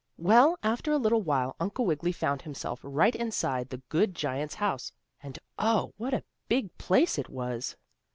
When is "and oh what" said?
5.21-6.11